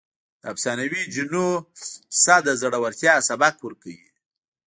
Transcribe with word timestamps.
د 0.41 0.43
افسانوي 0.53 1.01
جنونو 1.13 1.45
کیسه 2.11 2.35
د 2.45 2.47
زړورتیا 2.61 3.13
سبق 3.29 3.55
ورکوي. 3.61 4.07